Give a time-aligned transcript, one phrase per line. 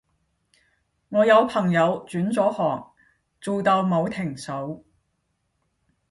[1.09, 2.91] 我有朋友轉咗行
[3.39, 4.83] 做到冇停手